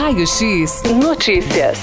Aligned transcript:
Raio 0.00 0.26
X 0.26 0.82
Notícias. 0.94 1.78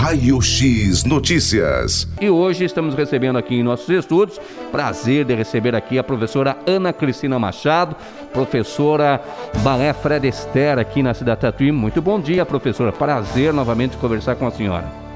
Raio 0.00 0.40
X 0.40 1.04
Notícias. 1.04 2.08
E 2.18 2.30
hoje 2.30 2.64
estamos 2.64 2.94
recebendo 2.94 3.36
aqui 3.36 3.56
em 3.56 3.62
nossos 3.62 3.90
estúdios, 3.90 4.40
prazer 4.72 5.26
de 5.26 5.34
receber 5.34 5.74
aqui 5.74 5.98
a 5.98 6.02
professora 6.02 6.56
Ana 6.66 6.94
Cristina 6.94 7.38
Machado, 7.38 7.94
professora 8.32 9.22
Balé 9.62 9.92
Fred 9.92 10.26
Esther 10.26 10.78
aqui 10.78 11.02
na 11.02 11.12
cidade 11.12 11.42
Tatuí. 11.42 11.70
Muito 11.70 12.00
bom 12.00 12.18
dia, 12.18 12.46
professora. 12.46 12.90
Prazer 12.90 13.52
novamente 13.52 13.98
conversar 13.98 14.34
com 14.36 14.46
a 14.46 14.50
senhora. 14.50 15.07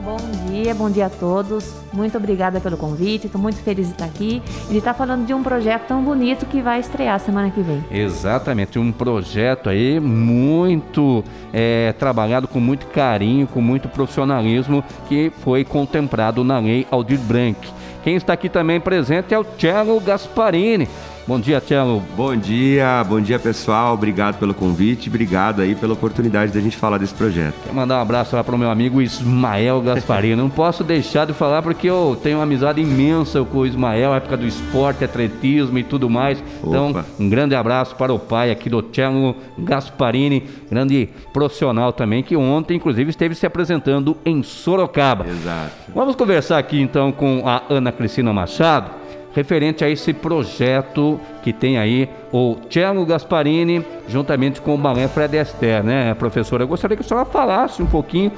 Bom 0.75 0.89
dia, 0.89 1.07
a 1.07 1.11
todos. 1.11 1.75
Muito 1.93 2.17
obrigada 2.17 2.61
pelo 2.61 2.77
convite. 2.77 3.27
Estou 3.27 3.41
muito 3.41 3.59
feliz 3.63 3.89
de 3.89 3.93
estar 3.95 4.05
aqui 4.05 4.41
e 4.69 4.73
de 4.73 4.79
estar 4.79 4.95
falando 4.95 5.27
de 5.27 5.35
um 5.35 5.43
projeto 5.43 5.89
tão 5.89 6.03
bonito 6.03 6.47
que 6.47 6.63
vai 6.63 6.79
estrear 6.79 7.19
semana 7.19 7.51
que 7.51 7.61
vem. 7.61 7.85
Exatamente, 7.91 8.79
um 8.79 8.93
projeto 8.93 9.69
aí 9.69 9.99
muito 9.99 11.25
é, 11.53 11.93
trabalhado 11.99 12.47
com 12.47 12.61
muito 12.61 12.87
carinho, 12.87 13.47
com 13.49 13.61
muito 13.61 13.89
profissionalismo, 13.89 14.85
que 15.09 15.33
foi 15.41 15.65
contemplado 15.65 16.45
na 16.45 16.61
Lei 16.61 16.87
Aldir 16.91 17.19
Blanc. 17.19 17.59
Quem 18.05 18.15
está 18.15 18.33
aqui 18.33 18.49
também 18.49 18.81
presente 18.81 19.35
é 19.35 19.39
o 19.39 19.45
Cello 19.59 20.01
Gasparini. 20.01 20.89
Bom 21.25 21.39
dia, 21.39 21.61
Cello. 21.61 22.03
Bom 22.17 22.35
dia, 22.35 23.05
bom 23.09 23.21
dia 23.21 23.39
pessoal. 23.39 23.95
Obrigado 23.95 24.39
pelo 24.39 24.53
convite, 24.53 25.09
obrigado 25.09 25.63
aí 25.63 25.73
pela 25.77 25.93
oportunidade 25.93 26.53
da 26.53 26.61
gente 26.61 26.77
falar 26.77 26.99
desse 26.99 27.15
projeto. 27.15 27.55
Quero 27.63 27.77
mandar 27.77 27.99
um 27.99 28.03
abraço 28.03 28.35
lá 28.35 28.43
para 28.43 28.57
o 28.57 28.59
meu 28.59 28.69
amigo 28.69 29.01
Ismael 29.01 29.81
Gasparini. 29.83 30.35
Não 30.35 30.51
posso 30.51 30.83
deixar 30.83 31.25
de 31.25 31.33
falar 31.33 31.63
porque 31.63 31.89
eu 31.89 32.19
tenho 32.21 32.39
uma 32.39 32.43
amizade 32.43 32.81
imensa 32.81 33.45
com 33.45 33.59
o 33.59 33.67
Ismael, 33.67 34.13
época 34.15 34.37
do 34.37 34.45
esporte, 34.45 35.05
atletismo 35.05 35.79
e 35.79 35.85
tudo 35.85 36.11
mais. 36.11 36.43
Então, 36.61 36.91
Opa. 36.91 37.05
um 37.21 37.29
grande 37.29 37.55
abraço 37.55 37.95
para 37.95 38.13
o 38.13 38.19
pai 38.19 38.51
aqui 38.51 38.69
do 38.69 38.85
Cello 38.93 39.37
Gasparini, 39.57 40.43
grande 40.69 41.09
profissional 41.33 41.93
também, 41.93 42.25
que 42.25 42.35
ontem, 42.37 42.77
inclusive, 42.77 43.11
esteve 43.11 43.37
se 43.37 43.47
apresentando 43.47 44.17
em 44.27 44.43
Sorocaba. 44.43 45.25
Exato. 45.29 45.71
Vamos 45.95 46.17
conversar 46.17 46.59
aqui 46.59 46.81
então 46.81 47.13
com 47.13 47.45
a 47.47 47.63
Ana 47.71 47.93
Cristina 47.93 48.33
Machado, 48.33 48.91
referente 49.35 49.85
a 49.85 49.89
esse 49.89 50.13
projeto 50.13 51.21
que 51.43 51.53
tem 51.53 51.79
aí 51.79 52.09
o 52.33 52.57
Cello 52.71 53.05
Gasparini, 53.05 53.85
juntamente 54.09 54.61
com 54.61 54.75
o 54.75 54.79
Balé 54.79 55.09
Fred 55.09 55.39
Astaire, 55.39 55.85
né, 55.85 56.15
professora? 56.15 56.63
Eu 56.63 56.69
gostaria 56.69 56.97
que 56.97 57.03
a 57.03 57.07
senhora 57.07 57.27
falasse 57.27 57.83
um 57.83 57.87
pouquinho 57.87 58.33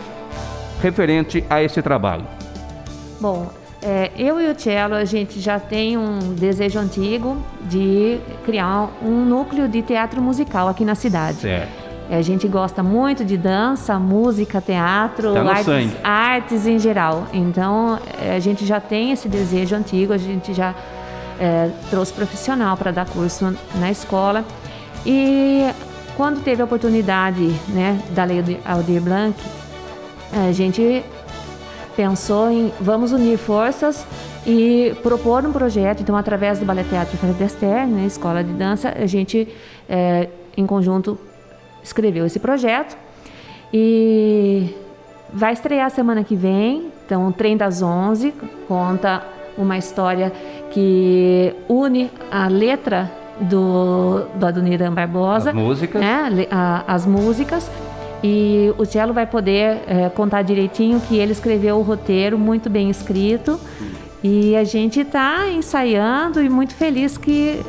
referente 0.83 1.45
a 1.49 1.63
esse 1.63 1.81
trabalho. 1.83 2.25
Bom, 3.21 3.49
é, 3.83 4.11
eu 4.17 4.41
e 4.41 4.51
o 4.51 4.59
Cello, 4.59 4.95
a 4.95 5.05
gente 5.05 5.41
já 5.41 5.61
tem 5.61 5.99
um 5.99 6.19
desejo 6.35 6.79
antigo 6.79 7.37
de 7.63 8.19
criar 8.45 8.91
um 9.03 9.25
núcleo 9.25 9.69
de 9.69 9.83
teatro 9.83 10.23
musical 10.23 10.69
aqui 10.69 10.85
na 10.85 10.95
cidade. 10.95 11.39
Certo. 11.39 11.84
É, 12.11 12.17
A 12.17 12.23
gente 12.23 12.47
gosta 12.47 12.83
muito 12.83 13.25
de 13.25 13.37
dança, 13.37 13.99
música, 13.99 14.61
teatro, 14.61 15.33
Tá 15.33 15.43
artes, 15.43 15.97
artes 16.03 16.67
em 16.67 16.79
geral. 16.79 17.27
Então, 17.33 17.99
é, 18.21 18.37
a 18.37 18.41
gente 18.41 18.67
já 18.67 18.81
tem 18.81 19.13
esse 19.13 19.29
desejo 19.29 19.75
antigo, 19.75 20.13
a 20.13 20.19
gente 20.19 20.53
já 20.53 20.75
é, 21.41 21.71
trouxe 21.91 22.13
profissional 22.13 22.77
para 22.77 22.91
dar 22.91 23.07
curso 23.07 23.57
na 23.77 23.91
escola. 23.91 24.45
E 25.07 25.65
quando 26.17 26.43
teve 26.43 26.63
a 26.63 26.65
oportunidade 26.65 27.49
né, 27.69 28.01
da 28.11 28.25
Lei 28.25 28.61
Aldir 28.65 29.01
Blanc, 29.01 29.35
a 30.33 30.53
gente 30.53 31.03
pensou 31.97 32.51
em 32.51 32.73
vamos 32.81 33.13
unir 33.13 33.39
forças 33.39 34.07
e 34.47 34.95
propor 35.03 35.45
um 35.47 35.53
projeto. 35.53 36.03
Então, 36.03 36.17
através 36.17 36.59
do 36.59 36.65
Ballet 36.65 36.89
Teatro 36.89 37.17
Fred 37.17 37.43
Astaire, 37.43 37.87
né, 37.87 38.05
Escola 38.07 38.45
de 38.45 38.53
Dança, 38.53 38.95
a 38.97 39.07
gente, 39.07 39.49
é, 39.89 40.29
em 40.57 40.67
conjunto, 40.67 41.19
escreveu 41.85 42.27
esse 42.27 42.41
projeto 42.41 42.97
e 43.73 44.75
vai 45.33 45.53
estrear 45.53 45.91
semana 45.91 46.25
que 46.25 46.35
vem. 46.35 46.89
Então, 47.07 47.29
o 47.29 47.33
Trem 47.33 47.57
das 47.57 47.83
Onze 47.83 48.33
conta 48.67 49.23
uma 49.59 49.77
história 49.79 50.33
que 50.71 51.55
une 51.69 52.11
a 52.31 52.49
letra 52.49 53.11
do, 53.41 54.23
do 54.35 54.47
Adoniran 54.47 54.93
Barbosa, 54.93 55.51
As 55.51 55.57
músicas. 55.57 56.01
né, 56.01 56.47
a- 56.51 56.85
as 56.87 57.05
músicas. 57.07 57.71
E 58.23 58.73
o 58.79 58.85
Cello 58.87 59.13
vai 59.13 59.27
poder 59.27 59.83
eh, 59.87 60.09
contar 60.15 60.41
direitinho 60.43 60.99
que 61.01 61.19
ele 61.19 61.33
escreveu 61.33 61.77
o 61.77 61.83
roteiro 61.83 62.39
muito 62.39 62.71
bem 62.71 62.89
escrito. 62.89 63.61
E 64.23 64.57
a 64.57 64.65
gente 64.65 65.01
está 65.01 65.47
ensaiando 65.51 66.43
e 66.43 66.49
muito 66.49 66.75
feliz 66.75 67.19
que 67.19 67.61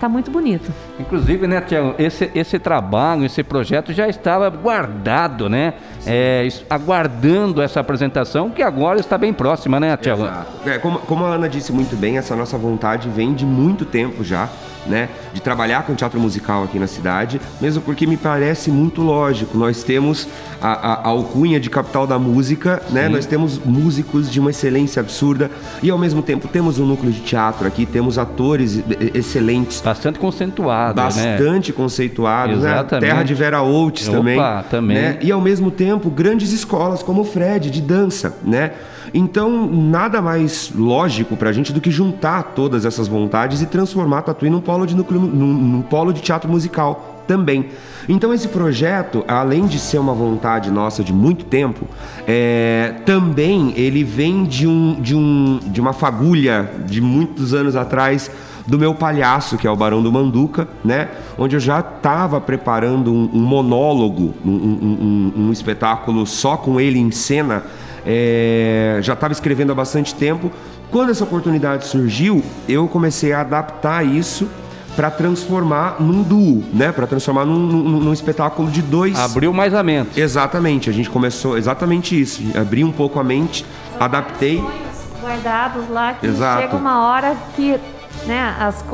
está 0.00 0.08
muito 0.08 0.30
bonito. 0.30 0.72
Inclusive, 0.98 1.46
né, 1.46 1.60
Tiago, 1.60 1.94
esse, 1.98 2.30
esse 2.34 2.58
trabalho, 2.58 3.26
esse 3.26 3.42
projeto 3.42 3.92
já 3.92 4.08
estava 4.08 4.48
guardado, 4.48 5.46
né? 5.46 5.74
É, 6.06 6.48
aguardando 6.70 7.60
essa 7.60 7.80
apresentação, 7.80 8.48
que 8.48 8.62
agora 8.62 8.98
está 8.98 9.18
bem 9.18 9.34
próxima, 9.34 9.78
né, 9.78 9.94
Tiago? 9.98 10.24
Exato. 10.24 10.68
É, 10.68 10.78
como, 10.78 10.98
como 11.00 11.26
a 11.26 11.34
Ana 11.34 11.48
disse 11.50 11.70
muito 11.70 11.94
bem, 11.96 12.16
essa 12.16 12.34
nossa 12.34 12.56
vontade 12.56 13.10
vem 13.10 13.34
de 13.34 13.44
muito 13.44 13.84
tempo 13.84 14.24
já, 14.24 14.48
né? 14.86 15.08
De 15.34 15.40
trabalhar 15.40 15.84
com 15.84 15.94
teatro 15.94 16.18
musical 16.20 16.64
aqui 16.64 16.78
na 16.78 16.86
cidade, 16.86 17.40
mesmo 17.60 17.82
porque 17.82 18.06
me 18.06 18.16
parece 18.16 18.70
muito 18.70 19.02
lógico. 19.02 19.56
Nós 19.56 19.82
temos 19.82 20.26
a, 20.60 20.68
a- 20.72 20.94
a 21.04 21.08
alcunha 21.08 21.60
de 21.60 21.68
capital 21.70 22.06
da 22.06 22.18
música, 22.18 22.82
né? 22.90 23.08
Nós 23.08 23.26
temos 23.26 23.58
músicos 23.58 24.30
de 24.30 24.40
uma 24.40 24.50
excelência 24.50 25.00
absurda 25.00 25.50
e 25.82 25.90
ao 25.90 25.98
mesmo 25.98 26.22
tempo 26.22 26.48
temos 26.48 26.78
um 26.78 26.86
núcleo 26.86 27.12
de 27.12 27.20
teatro 27.20 27.66
aqui, 27.66 27.84
temos 27.86 28.18
atores 28.18 28.82
excelentes. 29.14 29.80
Bastante 29.80 30.18
conceituado, 30.18 30.96
né? 30.96 31.02
Bastante 31.04 31.72
conceituados, 31.72 32.62
né? 32.62 32.82
Terra 33.00 33.22
de 33.22 33.34
Vera 33.34 33.62
Oates 33.62 34.08
Opa, 34.08 34.16
também. 34.16 34.38
também. 34.70 34.96
né? 34.96 35.18
E 35.20 35.30
ao 35.30 35.40
mesmo 35.40 35.70
tempo, 35.70 36.10
grandes 36.10 36.52
escolas 36.52 37.02
como 37.02 37.22
o 37.22 37.24
Fred, 37.24 37.70
de 37.70 37.80
dança, 37.80 38.36
né? 38.44 38.72
Então, 39.12 39.66
nada 39.66 40.22
mais 40.22 40.70
lógico 40.72 41.36
pra 41.36 41.50
gente 41.50 41.72
do 41.72 41.80
que 41.80 41.90
juntar 41.90 42.52
todas 42.54 42.84
essas 42.84 43.08
vontades 43.08 43.60
e 43.60 43.66
transformar 43.66 44.22
Tatuí 44.22 44.48
num 44.48 44.60
polo 44.70 44.86
de, 44.86 44.94
núcleo, 44.94 45.20
num, 45.20 45.52
num 45.52 45.82
polo 45.82 46.12
de 46.12 46.20
teatro 46.20 46.48
musical 46.48 47.24
também. 47.26 47.66
Então, 48.08 48.32
esse 48.32 48.48
projeto, 48.48 49.24
além 49.26 49.66
de 49.66 49.78
ser 49.78 49.98
uma 49.98 50.14
vontade 50.14 50.70
nossa 50.70 51.02
de 51.02 51.12
muito 51.12 51.44
tempo, 51.44 51.86
é, 52.26 52.94
também 53.04 53.72
ele 53.76 54.04
vem 54.04 54.44
de, 54.44 54.66
um, 54.66 55.00
de, 55.00 55.14
um, 55.16 55.58
de 55.66 55.80
uma 55.80 55.92
fagulha 55.92 56.70
de 56.86 57.00
muitos 57.00 57.52
anos 57.52 57.74
atrás 57.74 58.30
do 58.66 58.78
meu 58.78 58.94
palhaço, 58.94 59.56
que 59.56 59.66
é 59.66 59.70
o 59.70 59.76
Barão 59.76 60.02
do 60.02 60.12
Manduca, 60.12 60.68
né? 60.84 61.08
Onde 61.36 61.56
eu 61.56 61.60
já 61.60 61.80
estava 61.80 62.40
preparando 62.40 63.12
um, 63.12 63.28
um 63.32 63.40
monólogo, 63.40 64.34
um, 64.44 64.50
um- 64.50 65.32
um- 65.46 65.52
espetáculo 65.52 66.24
só 66.26 66.56
com 66.56 66.80
ele 66.80 66.98
em 66.98 67.10
cena. 67.10 67.64
é, 68.06 68.98
já 69.02 69.12
estava 69.12 69.32
escrevendo 69.32 69.72
há 69.72 69.74
bastante 69.74 70.14
tempo. 70.14 70.50
Quando 70.90 71.10
essa 71.10 71.22
oportunidade 71.22 71.86
surgiu, 71.86 72.42
eu 72.66 72.88
comecei 72.88 73.32
a 73.32 73.42
adaptar 73.42 74.04
isso 74.04 74.48
para 74.96 75.10
transformar 75.10 75.96
num 76.00 76.22
duo, 76.22 76.64
né? 76.72 76.92
Para 76.92 77.06
transformar 77.06 77.44
num, 77.44 77.58
num- 77.58 78.00
num 78.00 78.12
espetáculo 78.12 78.70
de 78.70 78.82
dois. 78.82 79.18
Abriu 79.18 79.52
mais 79.52 79.72
a 79.74 79.82
mente. 79.82 80.20
Exatamente, 80.20 80.90
a 80.90 80.92
gente 80.92 81.08
começou 81.08 81.56
exatamente 81.56 82.20
isso. 82.20 82.42
Abri 82.58 82.82
um 82.84 82.92
pouco 82.92 83.18
a 83.18 83.24
mente, 83.24 83.64
adaptei. 83.98 84.58
Sonhos 84.58 85.22
guardados 85.22 85.88
lá 85.90 86.14
que 86.14 86.26
Exato. 86.26 86.62
chega 86.62 86.76
uma 86.76 87.06
hora 87.08 87.36
que 87.54 87.78
né, 88.26 88.54
as, 88.60 88.84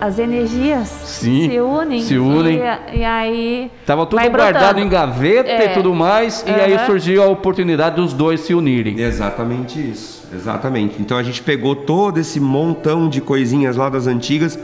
as 0.00 0.18
energias 0.18 0.88
Sim, 0.88 1.50
se 1.50 1.58
unem. 1.60 2.02
se 2.02 2.18
unem. 2.18 2.60
E, 2.92 2.98
e 2.98 3.04
aí. 3.04 3.70
Tava 3.84 4.06
tudo 4.06 4.20
vai 4.20 4.28
guardado 4.28 4.78
em 4.78 4.88
gaveta 4.88 5.48
e 5.50 5.52
É. 5.64 5.68
tudo 5.68 5.92
mais, 5.94 6.44
e 6.46 6.50
aí 6.50 6.78
surgiu 6.86 7.22
a 7.22 7.26
oportunidade 7.26 7.96
dos 7.96 8.12
dois 8.12 8.40
se 8.40 8.54
unirem. 8.54 9.00
Exatamente 9.00 9.80
isso. 9.80 10.24
Exatamente. 10.32 10.96
Então 11.00 11.16
a 11.16 11.22
gente 11.22 11.42
pegou 11.42 11.74
todo 11.74 12.18
esse 12.18 12.38
montão 12.38 13.08
de 13.08 13.20
coisinhas 13.20 13.76
lá 13.76 13.88
das 13.88 14.06
antigas, 14.06 14.58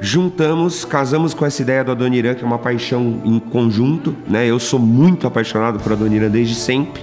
juntamos, 0.00 0.84
casamos 0.84 1.34
com 1.34 1.44
essa 1.44 1.62
ideia 1.62 1.82
do 1.82 1.92
Adoniran, 1.92 2.34
que 2.34 2.44
é 2.44 2.46
uma 2.46 2.58
paixão 2.58 3.20
em 3.24 3.38
conjunto, 3.38 4.14
né? 4.28 4.46
Eu 4.46 4.58
sou 4.58 4.78
muito 4.78 5.26
apaixonado 5.26 5.78
por 5.78 5.92
Adoniran 5.92 6.28
desde 6.28 6.54
sempre. 6.54 7.02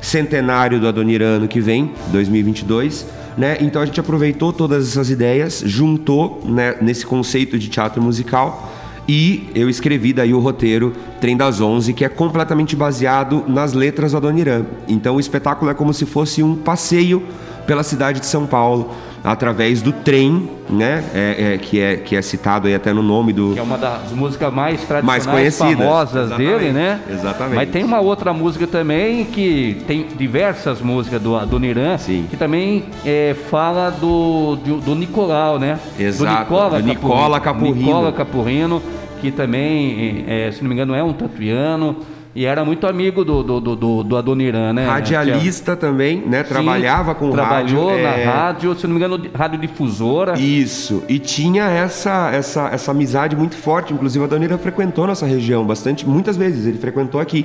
Centenário 0.00 0.78
do 0.78 0.86
Adoniran 0.86 1.36
ano 1.36 1.48
que 1.48 1.60
vem, 1.60 1.92
2022, 2.12 3.06
né? 3.36 3.58
Então 3.60 3.82
a 3.82 3.86
gente 3.86 3.98
aproveitou 3.98 4.52
todas 4.52 4.88
essas 4.88 5.10
ideias, 5.10 5.62
juntou, 5.64 6.42
né, 6.44 6.76
nesse 6.80 7.04
conceito 7.04 7.58
de 7.58 7.68
teatro 7.68 8.00
musical 8.00 8.72
e 9.08 9.48
eu 9.54 9.70
escrevi 9.70 10.12
daí 10.12 10.34
o 10.34 10.38
roteiro 10.38 10.92
Trem 11.18 11.34
das 11.34 11.62
Onze, 11.62 11.94
que 11.94 12.04
é 12.04 12.10
completamente 12.10 12.76
baseado 12.76 13.42
nas 13.48 13.72
letras 13.72 14.12
do 14.12 14.18
Adoniran. 14.18 14.66
Então 14.86 15.16
o 15.16 15.20
espetáculo 15.20 15.70
é 15.70 15.74
como 15.74 15.94
se 15.94 16.04
fosse 16.04 16.42
um 16.42 16.54
passeio 16.54 17.22
pela 17.66 17.82
cidade 17.82 18.20
de 18.20 18.26
São 18.26 18.46
Paulo, 18.46 18.94
através 19.32 19.82
do 19.82 19.92
trem, 19.92 20.48
né? 20.70 21.04
É, 21.14 21.54
é, 21.54 21.58
que, 21.58 21.78
é, 21.78 21.96
que 21.96 22.16
é 22.16 22.22
citado 22.22 22.66
aí 22.66 22.74
até 22.74 22.94
no 22.94 23.02
nome 23.02 23.32
do. 23.32 23.52
Que 23.52 23.58
é 23.58 23.62
uma 23.62 23.76
das 23.76 24.10
músicas 24.12 24.52
mais 24.52 24.80
tradicionais, 24.84 25.26
Mais 25.26 25.58
famosas 25.58 26.26
Exatamente, 26.26 26.58
dele, 26.58 26.72
né? 26.72 27.00
exatamente. 27.10 27.54
Mas 27.56 27.70
tem 27.70 27.84
uma 27.84 28.00
outra 28.00 28.32
música 28.32 28.66
também 28.66 29.26
que 29.26 29.82
tem 29.86 30.06
diversas 30.16 30.80
músicas 30.80 31.20
do, 31.20 31.38
do 31.44 31.58
Niran, 31.58 31.98
Sim. 31.98 32.26
que 32.30 32.36
também 32.38 32.84
é, 33.04 33.36
fala 33.50 33.90
do, 33.90 34.56
do, 34.56 34.80
do 34.80 34.94
Nicolau, 34.94 35.58
né? 35.58 35.78
Exato, 35.98 36.44
do 36.80 36.82
Nicola, 36.82 37.38
Capurrino. 37.40 37.76
Nicola 37.76 38.12
Capurrino, 38.12 38.82
que 39.20 39.30
também, 39.30 40.24
é, 40.26 40.50
se 40.52 40.62
não 40.62 40.68
me 40.68 40.74
engano, 40.74 40.94
é 40.94 41.02
um 41.02 41.12
tatuiano. 41.12 41.96
E 42.38 42.46
era 42.46 42.64
muito 42.64 42.86
amigo 42.86 43.24
do, 43.24 43.42
do, 43.42 43.60
do, 43.60 43.74
do, 43.74 44.04
do 44.04 44.16
Adoniran, 44.16 44.72
né? 44.72 44.86
Radialista 44.86 45.74
também, 45.74 46.22
né? 46.24 46.44
Sim, 46.44 46.50
Trabalhava 46.50 47.12
com 47.12 47.32
Trabalhou 47.32 47.88
rádio. 47.88 48.02
na 48.04 48.10
é, 48.10 48.24
rádio, 48.24 48.78
se 48.78 48.86
não 48.86 48.94
me 48.94 49.04
engano, 49.04 49.28
radiodifusora. 49.34 50.38
Isso, 50.38 51.02
e 51.08 51.18
tinha 51.18 51.64
essa, 51.64 52.30
essa, 52.32 52.68
essa 52.68 52.92
amizade 52.92 53.34
muito 53.34 53.56
forte. 53.56 53.92
Inclusive, 53.92 54.24
a 54.24 54.28
Donira 54.28 54.56
frequentou 54.56 55.04
nossa 55.04 55.26
região 55.26 55.66
bastante, 55.66 56.08
muitas 56.08 56.36
vezes. 56.36 56.64
Ele 56.64 56.78
frequentou 56.78 57.20
aqui 57.20 57.44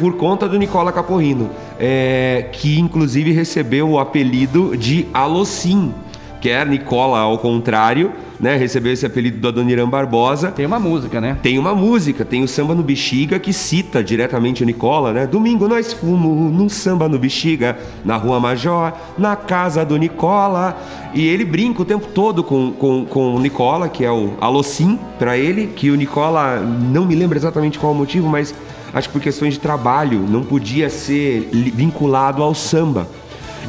por 0.00 0.16
conta 0.16 0.48
do 0.48 0.58
Nicola 0.58 0.90
Caporrino, 0.90 1.48
é, 1.78 2.48
que 2.50 2.76
inclusive 2.80 3.30
recebeu 3.30 3.88
o 3.88 4.00
apelido 4.00 4.76
de 4.76 5.06
Alocim, 5.14 5.94
que 6.40 6.48
é 6.48 6.64
Nicola 6.64 7.18
ao 7.18 7.38
contrário, 7.38 8.12
né? 8.38 8.56
Recebeu 8.56 8.92
esse 8.92 9.04
apelido 9.04 9.38
do 9.38 9.48
Adoniran 9.48 9.88
Barbosa. 9.88 10.50
Tem 10.50 10.64
uma 10.64 10.78
música, 10.78 11.20
né? 11.20 11.36
Tem 11.42 11.58
uma 11.58 11.74
música, 11.74 12.24
tem 12.24 12.42
o 12.42 12.48
Samba 12.48 12.74
no 12.74 12.82
Bexiga 12.82 13.38
que 13.38 13.52
cita 13.52 14.02
diretamente 14.02 14.62
o 14.62 14.66
Nicola, 14.66 15.12
né? 15.12 15.26
Domingo 15.26 15.66
nós 15.66 15.92
fomos 15.92 16.52
num 16.52 16.68
samba 16.68 17.08
no 17.08 17.18
Bexiga, 17.18 17.76
na 18.04 18.16
Rua 18.16 18.38
Major, 18.38 18.92
na 19.16 19.34
casa 19.34 19.84
do 19.84 19.96
Nicola. 19.96 20.76
E 21.12 21.26
ele 21.26 21.44
brinca 21.44 21.82
o 21.82 21.84
tempo 21.84 22.06
todo 22.14 22.44
com, 22.44 22.72
com, 22.72 23.04
com 23.04 23.34
o 23.34 23.40
Nicola, 23.40 23.88
que 23.88 24.04
é 24.04 24.10
o 24.10 24.34
Alocim 24.40 24.98
pra 25.18 25.36
ele, 25.36 25.68
que 25.68 25.90
o 25.90 25.96
Nicola, 25.96 26.60
não 26.60 27.04
me 27.04 27.14
lembro 27.14 27.36
exatamente 27.36 27.78
qual 27.78 27.92
o 27.92 27.94
motivo, 27.94 28.28
mas 28.28 28.54
acho 28.92 29.08
que 29.08 29.12
por 29.12 29.22
questões 29.22 29.54
de 29.54 29.60
trabalho, 29.60 30.20
não 30.20 30.42
podia 30.42 30.88
ser 30.88 31.48
vinculado 31.52 32.42
ao 32.42 32.54
samba. 32.54 33.08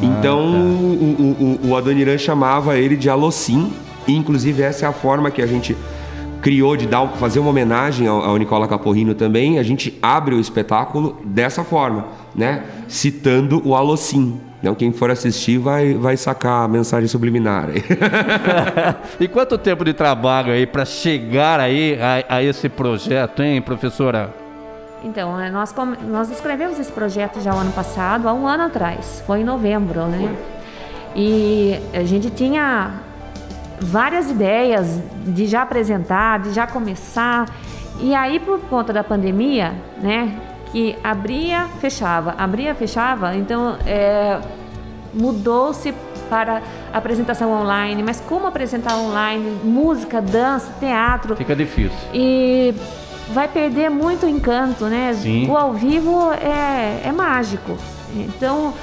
Então 0.01 0.39
o, 0.39 1.59
o, 1.63 1.67
o, 1.67 1.69
o 1.69 1.75
Adoniran 1.75 2.17
chamava 2.17 2.77
ele 2.77 2.95
de 2.95 3.09
Alocim, 3.09 3.71
e 4.07 4.15
inclusive 4.15 4.61
essa 4.61 4.85
é 4.85 4.89
a 4.89 4.93
forma 4.93 5.29
que 5.29 5.41
a 5.41 5.47
gente 5.47 5.75
criou 6.41 6.77
de 6.77 6.87
dar, 6.87 7.05
fazer 7.17 7.39
uma 7.39 7.49
homenagem 7.49 8.07
ao, 8.07 8.23
ao 8.23 8.37
Nicola 8.37 8.67
Caporrino 8.67 9.13
também. 9.13 9.59
A 9.59 9.63
gente 9.63 9.97
abre 10.01 10.35
o 10.35 10.39
espetáculo 10.39 11.19
dessa 11.25 11.63
forma, 11.63 12.07
né? 12.33 12.63
Citando 12.87 13.61
o 13.65 13.75
Alocim. 13.75 14.39
Então 14.59 14.75
quem 14.75 14.91
for 14.91 15.09
assistir 15.09 15.57
vai, 15.57 15.93
vai 15.93 16.17
sacar 16.17 16.65
a 16.65 16.67
mensagem 16.67 17.07
subliminar. 17.07 17.69
e 19.19 19.27
quanto 19.27 19.57
tempo 19.57 19.83
de 19.83 19.93
trabalho 19.93 20.51
aí 20.51 20.65
para 20.65 20.85
chegar 20.85 21.59
aí 21.59 21.97
a, 21.99 22.37
a 22.37 22.43
esse 22.43 22.67
projeto, 22.69 23.41
hein, 23.41 23.61
professora? 23.61 24.38
Então, 25.03 25.39
é, 25.39 25.49
nós, 25.49 25.73
nós 26.07 26.29
escrevemos 26.29 26.77
esse 26.79 26.91
projeto 26.91 27.39
já 27.39 27.53
o 27.53 27.57
ano 27.57 27.71
passado, 27.71 28.27
há 28.27 28.33
um 28.33 28.47
ano 28.47 28.63
atrás, 28.63 29.23
foi 29.25 29.41
em 29.41 29.43
novembro, 29.43 30.05
né? 30.07 30.35
E 31.15 31.79
a 31.93 32.03
gente 32.03 32.29
tinha 32.29 32.91
várias 33.79 34.29
ideias 34.29 35.01
de 35.25 35.47
já 35.47 35.61
apresentar, 35.61 36.39
de 36.39 36.53
já 36.53 36.67
começar. 36.67 37.45
E 37.99 38.13
aí, 38.13 38.39
por 38.39 38.59
conta 38.61 38.93
da 38.93 39.03
pandemia, 39.03 39.73
né, 40.01 40.37
que 40.71 40.95
abria, 41.03 41.67
fechava, 41.79 42.35
abria, 42.37 42.75
fechava, 42.75 43.35
então 43.35 43.77
é, 43.85 44.39
mudou-se 45.13 45.93
para 46.29 46.61
apresentação 46.93 47.51
online. 47.51 48.03
Mas 48.03 48.21
como 48.21 48.45
apresentar 48.45 48.95
online? 48.97 49.59
Música, 49.63 50.21
dança, 50.21 50.71
teatro. 50.79 51.35
Fica 51.35 51.55
difícil. 51.55 51.97
E 52.13 52.73
vai 53.33 53.47
perder 53.47 53.89
muito 53.89 54.25
encanto, 54.27 54.85
né? 54.85 55.13
Sim. 55.13 55.49
O 55.49 55.57
ao 55.57 55.73
vivo 55.73 56.31
é, 56.33 57.01
é 57.05 57.11
mágico. 57.11 57.77
Então, 58.15 58.73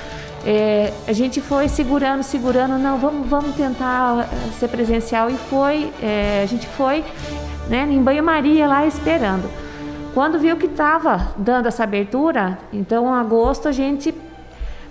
é, 0.44 0.92
a 1.06 1.12
gente 1.12 1.40
foi 1.40 1.68
segurando, 1.68 2.22
segurando, 2.22 2.78
não, 2.78 2.98
vamos, 2.98 3.28
vamos 3.28 3.56
tentar 3.56 4.28
eh, 4.32 4.50
ser 4.58 4.68
presencial. 4.68 5.28
E 5.28 5.34
foi, 5.34 5.92
é, 6.00 6.42
a 6.42 6.46
gente 6.46 6.66
foi 6.68 7.04
né, 7.68 7.86
em 7.90 8.02
banho-maria 8.02 8.66
lá 8.66 8.86
esperando. 8.86 9.50
Quando 10.14 10.38
viu 10.38 10.56
que 10.56 10.66
estava 10.66 11.34
dando 11.36 11.66
essa 11.66 11.84
abertura, 11.84 12.58
então, 12.72 13.06
em 13.06 13.20
agosto, 13.20 13.68
a 13.68 13.72
gente 13.72 14.14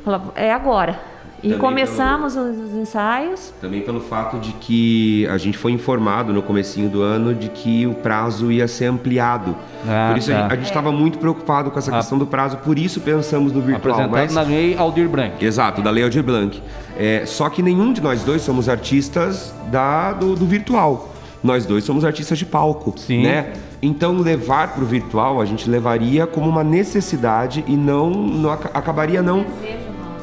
falou, 0.04 0.34
é 0.36 0.52
agora. 0.52 1.00
E 1.46 1.50
Também 1.50 1.60
começamos 1.60 2.36
os, 2.36 2.58
os 2.58 2.74
ensaios. 2.74 3.54
Também 3.62 3.82
pelo 3.82 4.00
fato 4.00 4.40
de 4.40 4.52
que 4.54 5.28
a 5.28 5.38
gente 5.38 5.58
foi 5.60 5.72
informado 5.72 6.34
no 6.34 6.42
comecinho 6.42 6.90
do 6.90 7.04
ano 7.04 7.36
de 7.36 7.50
que 7.50 7.86
o 7.86 7.94
prazo 7.94 8.52
ia 8.52 8.68
ser 8.68 8.86
ampliado. 8.88 9.56
Ah, 9.88 10.08
por 10.10 10.18
isso 10.18 10.32
tá. 10.32 10.48
a 10.48 10.56
gente 10.56 10.66
estava 10.66 10.92
muito 10.92 11.20
preocupado 11.20 11.70
com 11.70 11.78
essa 11.78 11.92
Ah. 11.94 11.98
questão 11.98 12.18
do 12.18 12.26
prazo, 12.26 12.58
por 12.58 12.80
isso 12.80 13.00
pensamos 13.00 13.52
no 13.52 13.62
virtual. 13.62 13.94
Apresentado 13.94 14.12
Mas... 14.12 14.34
na 14.34 14.42
lei 14.42 14.76
Aldir 14.76 15.08
Blanc. 15.08 15.46
Exato, 15.46 15.84
da 15.84 15.92
Lei 15.92 16.04
Aldir 16.04 16.24
Blanc. 16.24 16.60
É, 16.98 17.24
só 17.28 17.48
que 17.48 17.62
nenhum 17.62 17.94
de 17.94 18.02
nós 18.02 18.24
dois 18.24 18.42
somos 18.42 18.68
artistas 18.68 19.54
da, 19.70 20.14
do, 20.14 20.36
do 20.36 20.48
virtual. 20.48 21.12
Nós 21.44 21.64
dois 21.64 21.84
somos 21.84 22.04
artistas 22.04 22.40
de 22.40 22.46
palco, 22.46 22.92
Sim. 22.98 23.22
né? 23.22 23.54
Então 23.84 24.18
levar 24.18 24.70
para 24.74 24.82
o 24.84 24.86
virtual 24.88 25.40
a 25.40 25.46
gente 25.46 25.70
levaria 25.70 26.26
como 26.26 26.50
uma 26.50 26.64
necessidade 26.64 27.64
e 27.68 27.76
não, 27.78 28.10
não 28.10 28.50
aca- 28.50 28.72
acabaria 28.74 29.22
não 29.22 29.46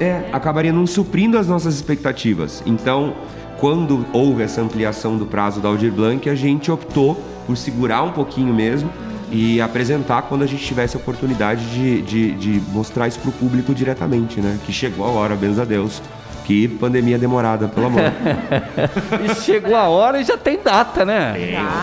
é, 0.03 0.29
acabaria 0.33 0.73
não 0.73 0.85
suprindo 0.85 1.39
as 1.39 1.47
nossas 1.47 1.77
expectativas. 1.77 2.61
Então, 2.67 3.15
quando 3.59 4.05
houve 4.13 4.43
essa 4.43 4.61
ampliação 4.61 5.17
do 5.17 5.25
prazo 5.25 5.61
da 5.61 5.69
Aldir 5.69 5.93
Blanc, 5.93 6.29
a 6.29 6.35
gente 6.35 6.73
optou 6.73 7.23
por 7.47 7.57
segurar 7.57 8.03
um 8.03 8.11
pouquinho 8.11 8.53
mesmo 8.53 8.91
e 9.31 9.61
apresentar 9.61 10.23
quando 10.23 10.43
a 10.43 10.47
gente 10.47 10.65
tivesse 10.65 10.97
a 10.97 11.01
oportunidade 11.01 11.65
de, 11.71 12.03
de, 12.03 12.33
de 12.33 12.63
mostrar 12.73 13.07
isso 13.07 13.21
para 13.21 13.31
o 13.31 13.33
público 13.33 13.73
diretamente, 13.73 14.41
né? 14.41 14.59
Que 14.67 14.73
chegou 14.73 15.07
a 15.07 15.11
hora, 15.11 15.37
benza 15.37 15.63
a 15.63 15.65
Deus. 15.65 16.03
Que 16.45 16.67
pandemia 16.67 17.19
demorada, 17.19 17.69
pelo 17.69 17.87
amor. 17.87 18.03
E 19.25 19.35
chegou 19.37 19.77
a 19.77 19.89
hora 19.89 20.21
e 20.21 20.25
já 20.25 20.37
tem 20.37 20.59
data, 20.63 21.05
né? 21.05 21.35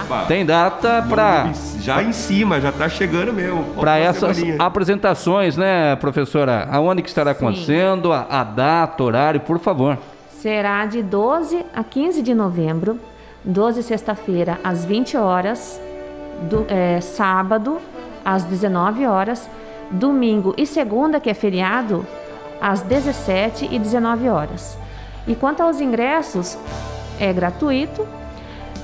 Opa. 0.05 0.25
Tem 0.27 0.45
data 0.45 1.05
para 1.07 1.51
Já 1.79 2.01
em 2.03 2.11
cima, 2.11 2.59
já 2.59 2.71
tá 2.71 2.89
chegando 2.89 3.31
mesmo. 3.31 3.63
para 3.79 3.97
essas 3.97 4.35
semaninha. 4.37 4.61
apresentações, 4.63 5.55
né, 5.55 5.95
professora? 5.95 6.67
Aonde 6.71 7.01
que 7.01 7.07
estará 7.09 7.33
Sim. 7.33 7.37
acontecendo? 7.45 8.11
A, 8.11 8.25
a 8.29 8.43
data, 8.43 9.03
horário, 9.03 9.39
por 9.39 9.59
favor. 9.59 9.97
Será 10.41 10.85
de 10.85 11.01
12 11.03 11.65
a 11.75 11.83
15 11.83 12.21
de 12.21 12.33
novembro, 12.33 12.99
12 13.43 13.83
sexta-feira 13.83 14.59
às 14.63 14.83
20 14.85 15.15
horas, 15.17 15.79
do- 16.49 16.65
é, 16.69 16.99
sábado 17.01 17.77
às 18.25 18.43
19 18.43 19.05
horas, 19.05 19.49
domingo 19.91 20.53
e 20.57 20.65
segunda, 20.65 21.19
que 21.19 21.29
é 21.29 21.33
feriado, 21.33 22.05
às 22.61 22.81
17 22.81 23.67
e 23.71 23.79
19 23.79 24.29
horas. 24.29 24.77
E 25.27 25.35
quanto 25.35 25.61
aos 25.61 25.79
ingressos, 25.79 26.57
é 27.19 27.31
gratuito, 27.33 28.07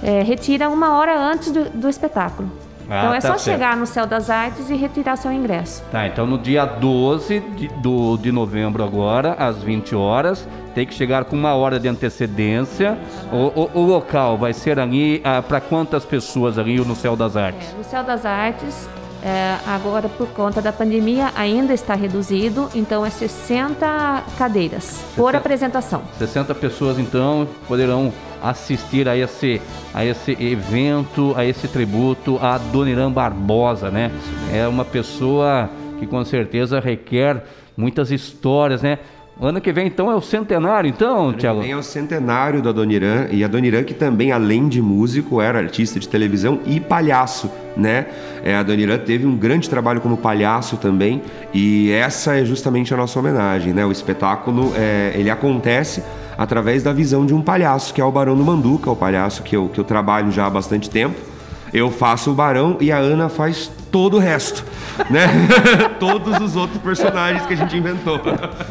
é, 0.03 0.21
retira 0.21 0.69
uma 0.69 0.97
hora 0.97 1.17
antes 1.19 1.51
do, 1.51 1.69
do 1.69 1.89
espetáculo. 1.89 2.51
Ah, 2.87 2.97
então 2.99 3.13
é 3.15 3.19
tá 3.19 3.29
só 3.29 3.37
certo. 3.39 3.43
chegar 3.57 3.75
no 3.75 3.87
Céu 3.87 4.05
das 4.05 4.29
Artes 4.29 4.69
e 4.69 4.75
retirar 4.75 5.15
seu 5.15 5.31
ingresso. 5.31 5.81
Tá, 5.91 6.05
então 6.05 6.27
no 6.27 6.37
dia 6.37 6.65
12 6.65 7.39
de, 7.39 7.67
do, 7.81 8.15
de 8.17 8.31
novembro 8.31 8.83
agora, 8.83 9.33
às 9.39 9.57
20 9.63 9.95
horas, 9.95 10.47
tem 10.75 10.85
que 10.85 10.93
chegar 10.93 11.25
com 11.25 11.35
uma 11.35 11.55
hora 11.55 11.79
de 11.79 11.87
antecedência. 11.87 12.95
O, 13.31 13.61
o- 13.61 13.71
o 13.73 13.81
local 13.87 14.37
vai 14.37 14.53
ser 14.53 14.79
ali 14.79 15.23
para 15.47 15.59
quantas 15.59 16.05
pessoas 16.05 16.59
ali 16.59 16.77
no 16.77 16.95
Céu 16.95 17.15
das 17.15 17.35
Artes? 17.35 17.73
É, 17.73 17.77
no 17.77 17.83
Céu 17.83 18.03
das 18.03 18.23
Artes, 18.23 18.87
é, 19.25 19.57
agora 19.65 20.07
por 20.07 20.27
conta 20.27 20.61
da 20.61 20.71
pandemia, 20.71 21.31
ainda 21.35 21.73
está 21.73 21.95
reduzido, 21.95 22.69
então 22.75 23.03
é 23.03 23.09
60 23.09 24.23
cadeiras 24.37 25.03
por 25.15 25.31
60. 25.31 25.37
apresentação. 25.39 26.03
60 26.19 26.53
pessoas 26.53 26.99
então 26.99 27.47
poderão 27.67 28.13
assistir 28.43 29.09
a 29.09 29.17
esse, 29.17 29.59
a 29.91 30.05
esse 30.05 30.31
evento, 30.33 31.33
a 31.35 31.43
esse 31.43 31.67
tributo 31.67 32.37
a 32.39 32.59
Doniran 32.59 33.11
Barbosa, 33.11 33.89
né? 33.89 34.11
É 34.53 34.67
uma 34.67 34.85
pessoa 34.85 35.71
que 35.97 36.05
com 36.05 36.23
certeza 36.23 36.79
requer 36.79 37.43
muitas 37.75 38.11
histórias, 38.11 38.83
né? 38.83 38.99
Ano 39.39 39.59
que 39.59 39.73
vem 39.73 39.87
então 39.87 40.09
é 40.09 40.15
o 40.15 40.21
centenário, 40.21 40.89
então, 40.89 41.33
Tiago? 41.33 41.59
Tem 41.61 41.75
o 41.75 41.83
centenário 41.83 42.61
do 42.61 42.69
Adoniran, 42.69 43.27
e 43.29 43.43
Adoniran 43.43 43.83
que 43.83 43.93
também, 43.93 44.31
além 44.31 44.69
de 44.69 44.81
músico, 44.81 45.41
era 45.41 45.59
artista 45.59 45.99
de 45.99 46.07
televisão 46.07 46.61
e 46.65 46.79
palhaço, 46.79 47.51
né? 47.75 48.07
É, 48.41 48.55
a 48.55 48.61
Adoniran 48.61 48.97
teve 48.97 49.25
um 49.25 49.35
grande 49.35 49.69
trabalho 49.69 49.99
como 49.99 50.15
palhaço 50.15 50.77
também, 50.77 51.21
e 51.53 51.91
essa 51.91 52.37
é 52.37 52.45
justamente 52.45 52.93
a 52.93 52.97
nossa 52.97 53.19
homenagem, 53.19 53.73
né? 53.73 53.85
O 53.85 53.91
espetáculo, 53.91 54.71
é, 54.73 55.11
ele 55.15 55.29
acontece 55.29 56.01
através 56.37 56.81
da 56.81 56.93
visão 56.93 57.25
de 57.25 57.33
um 57.33 57.41
palhaço, 57.41 57.93
que 57.93 57.99
é 57.99 58.05
o 58.05 58.11
Barão 58.11 58.37
do 58.37 58.43
Manduca, 58.43 58.89
o 58.89 58.95
palhaço 58.95 59.43
que 59.43 59.55
eu, 59.55 59.67
que 59.67 59.79
eu 59.79 59.83
trabalho 59.83 60.31
já 60.31 60.45
há 60.45 60.49
bastante 60.49 60.89
tempo. 60.89 61.19
Eu 61.73 61.91
faço 61.91 62.31
o 62.31 62.33
Barão 62.33 62.77
e 62.79 62.89
a 62.89 62.97
Ana 62.97 63.27
faz 63.27 63.69
todo 63.95 64.17
o 64.17 64.19
resto, 64.19 64.61
né? 65.09 65.25
Todos 66.01 66.37
os 66.41 66.57
outros 66.57 66.79
personagens 66.81 67.45
que 67.45 67.53
a 67.53 67.55
gente 67.55 67.77
inventou. 67.77 68.19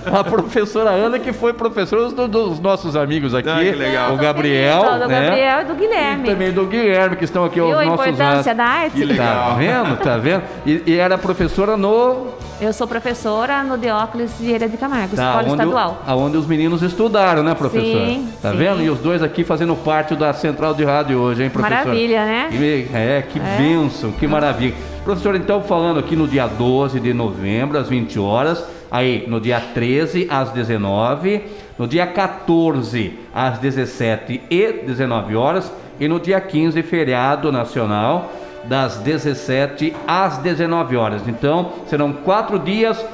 A 0.04 0.22
professora 0.22 0.90
Ana, 0.90 1.18
que 1.18 1.32
foi 1.32 1.54
professora 1.54 2.10
do- 2.10 2.28
dos 2.28 2.60
nossos 2.60 2.94
amigos 2.94 3.34
aqui. 3.34 3.48
Ah, 3.48 3.58
que 3.58 3.70
legal. 3.70 4.12
O 4.12 4.18
Gabriel, 4.18 4.82
Só 4.84 4.98
do 4.98 5.08
né? 5.08 5.20
Gabriel 5.26 5.60
e 5.60 5.64
do 5.64 5.72
E 5.72 5.76
Guilherme. 5.76 6.28
também 6.28 6.52
do 6.52 6.66
Guilherme, 6.66 7.16
que 7.16 7.24
estão 7.24 7.42
aqui 7.42 7.54
Viu 7.54 7.68
os 7.68 7.72
a 7.72 7.84
nossos 7.86 8.06
importância 8.06 8.36
astros. 8.52 8.56
da 8.58 8.64
arte? 8.64 8.96
Que 8.96 9.04
legal. 9.06 9.48
Tá 9.48 9.54
vendo? 9.56 9.96
Tá 9.96 10.16
vendo? 10.18 10.42
E, 10.66 10.82
e 10.88 10.98
era 10.98 11.16
professora 11.16 11.74
no. 11.74 12.26
Eu 12.60 12.72
sou 12.74 12.86
professora 12.86 13.62
no 13.64 13.78
Deóclis 13.78 14.32
Vieira 14.38 14.68
de 14.68 14.76
Camargo, 14.76 15.16
Tá, 15.16 15.24
Escola 15.30 15.48
o- 15.48 15.52
Estadual. 15.52 16.02
aonde 16.06 16.36
os 16.36 16.46
meninos 16.46 16.82
estudaram, 16.82 17.42
né, 17.42 17.54
professora? 17.54 18.04
Sim, 18.06 18.28
Tá 18.42 18.50
sim. 18.50 18.58
vendo? 18.58 18.82
E 18.82 18.90
os 18.90 18.98
dois 18.98 19.22
aqui 19.22 19.42
fazendo 19.42 19.74
parte 19.74 20.14
da 20.14 20.34
central 20.34 20.74
de 20.74 20.84
rádio 20.84 21.18
hoje, 21.18 21.44
hein, 21.44 21.50
professora? 21.50 21.80
Maravilha, 21.86 22.24
né? 22.26 22.48
Que, 22.50 22.88
é, 22.94 23.22
que 23.26 23.38
É. 23.40 23.56
bênção, 23.56 24.12
que 24.12 24.26
maravilha. 24.26 24.74
Professor, 25.04 25.36
então 25.36 25.62
falando 25.62 26.00
aqui 26.00 26.16
no 26.16 26.26
dia 26.26 26.46
12 26.46 26.98
de 26.98 27.12
novembro, 27.12 27.78
às 27.78 27.90
20 27.90 28.18
horas, 28.18 28.64
aí 28.90 29.26
no 29.28 29.38
dia 29.38 29.60
13 29.60 30.26
às 30.30 30.50
19, 30.50 31.42
no 31.78 31.86
dia 31.86 32.06
14 32.06 33.12
às 33.34 33.58
17 33.58 34.40
e 34.50 34.72
19 34.72 35.36
horas 35.36 35.70
e 36.00 36.08
no 36.08 36.18
dia 36.18 36.40
15 36.40 36.82
feriado 36.82 37.52
nacional 37.52 38.32
das 38.64 38.96
17 38.96 39.94
às 40.06 40.38
19 40.38 40.96
horas. 40.96 41.22
Então, 41.28 41.72
serão 41.86 42.10
quatro 42.10 42.58
dias, 42.58 43.04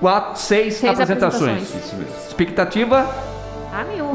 quatro, 0.00 0.40
seis, 0.40 0.74
Seis 0.74 0.92
apresentações. 0.92 1.62
apresentações. 1.62 2.26
Expectativa? 2.26 3.06
A 3.76 3.84
mil. 3.84 4.06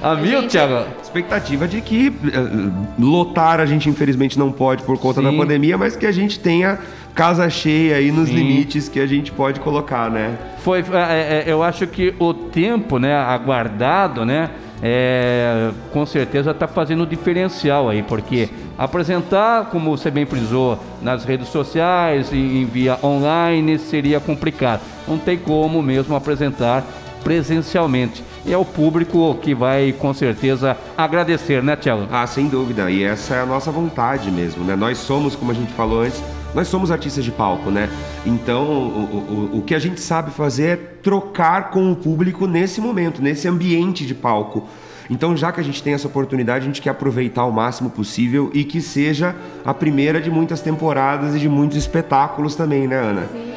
A 0.00 0.14
mil, 0.14 0.40
gente- 0.42 0.50
Thiago? 0.52 0.86
Expectativa 1.02 1.66
de 1.66 1.80
que 1.80 2.06
eh, 2.08 2.70
lotar 2.98 3.58
a 3.60 3.66
gente 3.66 3.88
infelizmente 3.88 4.38
não 4.38 4.52
pode 4.52 4.82
por 4.84 4.96
conta 4.98 5.20
da 5.20 5.30
Sim. 5.30 5.36
pandemia, 5.38 5.76
mas 5.76 5.96
que 5.96 6.06
a 6.06 6.12
gente 6.12 6.38
tenha 6.38 6.78
casa 7.14 7.50
cheia 7.50 7.96
aí 7.96 8.12
nos 8.12 8.28
Sim. 8.28 8.36
limites 8.36 8.88
que 8.88 9.00
a 9.00 9.06
gente 9.06 9.32
pode 9.32 9.58
colocar, 9.58 10.08
né? 10.08 10.36
Foi, 10.58 10.80
é, 10.92 11.44
é, 11.48 11.52
eu 11.52 11.62
acho 11.64 11.84
que 11.88 12.14
o 12.20 12.32
tempo, 12.32 12.98
né, 13.00 13.12
aguardado, 13.16 14.24
né, 14.24 14.50
é, 14.80 15.70
com 15.92 16.06
certeza 16.06 16.52
está 16.52 16.68
fazendo 16.68 17.04
diferencial 17.04 17.88
aí, 17.88 18.04
porque 18.04 18.48
apresentar, 18.78 19.64
como 19.70 19.90
você 19.96 20.12
bem 20.12 20.24
frisou, 20.26 20.78
nas 21.02 21.24
redes 21.24 21.48
sociais 21.48 22.30
e 22.32 22.36
em 22.36 22.64
via 22.66 22.96
online 23.02 23.76
seria 23.80 24.20
complicado. 24.20 24.82
Não 25.08 25.18
tem 25.18 25.36
como 25.36 25.82
mesmo 25.82 26.14
apresentar 26.14 26.84
presencialmente. 27.22 28.22
E 28.44 28.52
é 28.52 28.56
o 28.56 28.64
público 28.64 29.34
que 29.42 29.54
vai 29.54 29.92
com 29.92 30.14
certeza 30.14 30.76
agradecer, 30.96 31.62
né, 31.62 31.76
Tiago? 31.76 32.06
Ah, 32.10 32.26
sem 32.26 32.48
dúvida. 32.48 32.90
E 32.90 33.02
essa 33.02 33.34
é 33.34 33.40
a 33.42 33.46
nossa 33.46 33.70
vontade 33.70 34.30
mesmo, 34.30 34.64
né? 34.64 34.74
Nós 34.74 34.98
somos, 34.98 35.36
como 35.36 35.50
a 35.50 35.54
gente 35.54 35.72
falou 35.72 36.02
antes, 36.02 36.22
nós 36.54 36.68
somos 36.68 36.90
artistas 36.90 37.24
de 37.24 37.30
palco, 37.30 37.70
né? 37.70 37.88
Então, 38.24 38.64
o, 38.64 39.50
o, 39.52 39.58
o 39.58 39.62
que 39.62 39.74
a 39.74 39.78
gente 39.78 40.00
sabe 40.00 40.30
fazer 40.30 40.64
é 40.64 40.76
trocar 40.76 41.70
com 41.70 41.92
o 41.92 41.96
público 41.96 42.46
nesse 42.46 42.80
momento, 42.80 43.22
nesse 43.22 43.46
ambiente 43.46 44.06
de 44.06 44.14
palco. 44.14 44.66
Então, 45.10 45.36
já 45.36 45.50
que 45.50 45.60
a 45.60 45.64
gente 45.64 45.82
tem 45.82 45.94
essa 45.94 46.06
oportunidade, 46.06 46.64
a 46.64 46.66
gente 46.66 46.82
quer 46.82 46.90
aproveitar 46.90 47.44
o 47.44 47.52
máximo 47.52 47.88
possível 47.88 48.50
e 48.52 48.62
que 48.62 48.80
seja 48.80 49.34
a 49.64 49.72
primeira 49.72 50.20
de 50.20 50.30
muitas 50.30 50.60
temporadas 50.60 51.34
e 51.34 51.38
de 51.38 51.48
muitos 51.48 51.78
espetáculos 51.78 52.54
também, 52.54 52.86
né, 52.86 52.96
Ana? 52.96 53.26
Sim, 53.32 53.47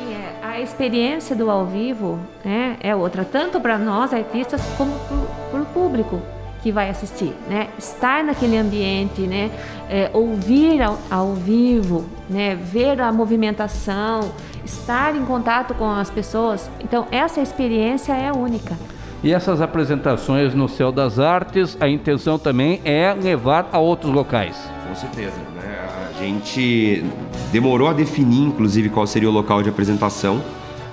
experiência 0.62 1.36
do 1.36 1.50
ao 1.50 1.66
vivo 1.66 2.20
né, 2.44 2.78
é 2.82 2.96
outra, 2.96 3.26
tanto 3.26 3.60
para 3.60 3.78
nós 3.78 4.14
artistas 4.14 4.62
como 4.78 4.94
para 5.52 5.62
o 5.62 5.66
público 5.66 6.22
que 6.62 6.72
vai 6.72 6.90
assistir, 6.90 7.34
né? 7.50 7.70
Estar 7.78 8.24
naquele 8.24 8.56
ambiente, 8.56 9.22
né? 9.22 9.50
É, 9.90 10.10
ouvir 10.14 10.82
ao, 10.82 10.98
ao 11.10 11.34
vivo, 11.34 12.06
né? 12.30 12.56
Ver 12.56 13.02
a 13.02 13.12
movimentação, 13.12 14.32
estar 14.64 15.16
em 15.16 15.26
contato 15.26 15.74
com 15.74 15.90
as 15.90 16.10
pessoas. 16.10 16.70
Então 16.80 17.08
essa 17.12 17.42
experiência 17.42 18.14
é 18.14 18.32
única. 18.32 18.78
E 19.24 19.34
essas 19.34 19.62
apresentações 19.62 20.54
no 20.54 20.68
Céu 20.68 20.92
das 20.92 21.20
Artes, 21.20 21.78
a 21.80 21.88
intenção 21.88 22.40
também 22.40 22.82
é 22.84 23.14
levar 23.14 23.70
a 23.72 23.78
outros 23.78 24.12
locais. 24.12 24.58
Com 24.88 24.96
certeza, 24.96 25.38
né? 25.56 25.91
Gente 26.22 27.04
demorou 27.52 27.88
a 27.88 27.94
definir, 27.94 28.42
inclusive, 28.42 28.90
qual 28.90 29.08
seria 29.08 29.28
o 29.28 29.32
local 29.32 29.64
de 29.64 29.70
apresentação, 29.70 30.40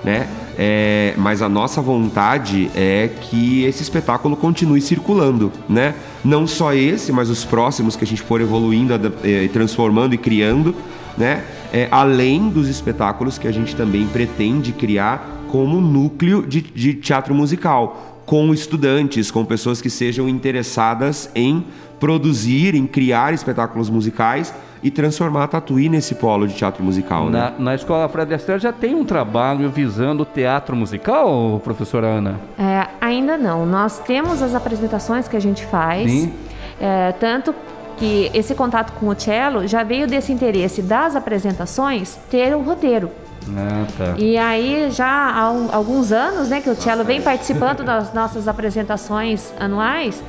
né? 0.03 0.27
É, 0.57 1.13
mas 1.19 1.43
a 1.43 1.51
nossa 1.51 1.83
vontade 1.83 2.71
é 2.75 3.11
que 3.21 3.63
esse 3.65 3.83
espetáculo 3.83 4.35
continue 4.37 4.81
circulando, 4.81 5.53
né? 5.69 5.95
Não 6.25 6.47
só 6.47 6.73
esse, 6.73 7.13
mas 7.13 7.29
os 7.29 7.45
próximos 7.45 7.95
que 7.95 8.05
a 8.05 8.07
gente 8.07 8.23
for 8.23 8.41
evoluindo, 8.41 8.95
eh, 9.23 9.49
transformando 9.53 10.15
e 10.15 10.19
criando, 10.19 10.75
né? 11.17 11.45
É, 11.75 11.89
além 11.91 12.49
dos 12.49 12.67
espetáculos 12.67 13.37
que 13.37 13.47
a 13.47 13.53
gente 13.53 13.77
também 13.77 14.07
pretende 14.07 14.73
criar 14.73 15.45
como 15.49 15.79
núcleo 15.79 16.43
de, 16.47 16.63
de 16.63 16.95
teatro 16.95 17.35
musical, 17.35 18.19
com 18.25 18.53
estudantes, 18.53 19.31
com 19.31 19.45
pessoas 19.45 19.81
que 19.81 19.89
sejam 19.89 20.29
interessadas 20.29 21.31
em 21.35 21.65
produzir, 22.01 22.75
em 22.75 22.87
criar 22.87 23.33
espetáculos 23.35 23.91
musicais 23.91 24.55
e 24.83 24.91
transformar 24.91 25.45
a 25.45 25.49
Tatuí 25.49 25.89
nesse 25.89 26.15
polo 26.15 26.47
de 26.47 26.55
teatro 26.55 26.85
musical, 26.85 27.29
né? 27.29 27.53
Na, 27.59 27.65
na 27.65 27.75
Escola 27.75 28.09
Fred 28.09 28.33
Astaire 28.33 28.61
já 28.63 28.73
tem 28.73 28.95
um 28.95 29.05
trabalho 29.05 29.69
visando 29.71 30.23
o 30.23 30.27
teatro 30.27 30.77
musical, 30.77 31.61
professora 31.65 32.07
Ana? 32.07 32.39
É, 32.59 32.87
ainda 33.01 33.37
não. 33.37 33.67
Nós 33.67 33.99
temos 33.99 34.41
as 34.41 34.55
apresentações 34.55 35.27
que 35.27 35.37
a 35.37 35.41
gente 35.41 35.67
faz, 35.67 36.09
Sim. 36.11 36.33
é, 36.81 37.13
tanto 37.13 37.53
que 37.97 38.31
esse 38.33 38.55
contato 38.55 38.93
com 38.93 39.09
o 39.09 39.19
cello 39.21 39.67
já 39.67 39.83
veio 39.83 40.07
desse 40.07 40.31
interesse 40.33 40.81
das 40.81 41.17
apresentações 41.17 42.17
ter 42.31 42.55
o 42.55 42.61
roteiro. 42.63 43.11
Ah, 43.57 43.85
tá. 43.97 44.15
E 44.19 44.37
aí 44.39 44.89
já 44.91 45.33
há 45.35 45.51
um- 45.51 45.69
alguns 45.73 46.13
anos, 46.13 46.51
né, 46.51 46.61
que 46.61 46.71
o 46.71 46.77
cello 46.77 47.03
vem 47.03 47.21
participando 47.21 47.83
das 47.83 48.13
nossas 48.13 48.47
apresentações 48.47 49.53
anuais. 49.59 50.23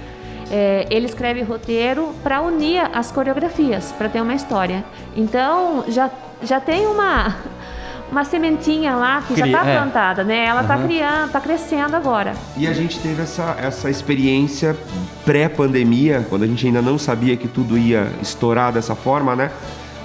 É, 0.52 0.88
ele 0.90 1.06
escreve 1.06 1.42
roteiro 1.42 2.14
para 2.24 2.42
unir 2.42 2.90
as 2.94 3.12
coreografias, 3.12 3.92
para 3.92 4.10
ter 4.10 4.22
uma 4.22 4.34
história. 4.34 4.84
Então 5.16 5.86
já, 5.88 6.10
já 6.42 6.60
tem 6.60 6.88
uma 6.88 7.36
uma 8.12 8.24
sementinha 8.24 8.96
lá 8.96 9.22
que 9.22 9.36
já 9.38 9.46
está 9.46 9.66
é. 9.66 9.78
plantada, 9.78 10.24
né? 10.24 10.46
Ela 10.46 10.62
está 10.62 10.76
Aham. 10.76 10.88
criando, 10.88 11.28
está 11.28 11.40
crescendo 11.40 11.96
agora. 11.96 12.34
E 12.58 12.68
a 12.68 12.74
gente 12.74 13.00
teve 13.00 13.22
essa, 13.22 13.56
essa 13.62 13.90
experiência 13.90 14.76
pré-pandemia, 15.24 16.26
quando 16.28 16.44
a 16.44 16.48
gente 16.48 16.66
ainda 16.66 16.82
não 16.82 16.98
sabia 16.98 17.38
que 17.38 17.48
tudo 17.48 17.78
ia 17.78 18.12
estourar 18.22 18.74
dessa 18.74 18.96
forma, 18.96 19.36
né? 19.36 19.52